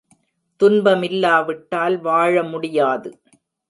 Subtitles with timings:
[0.61, 3.09] துன்பமில்லாவிட்டால் வாழ முடியாது.